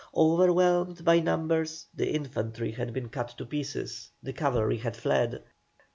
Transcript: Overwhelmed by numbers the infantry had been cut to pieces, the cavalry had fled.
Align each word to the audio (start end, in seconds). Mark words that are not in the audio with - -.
Overwhelmed 0.15 1.05
by 1.05 1.19
numbers 1.19 1.85
the 1.95 2.09
infantry 2.11 2.71
had 2.71 2.91
been 2.91 3.09
cut 3.09 3.27
to 3.37 3.45
pieces, 3.45 4.09
the 4.23 4.33
cavalry 4.33 4.77
had 4.77 4.97
fled. 4.97 5.43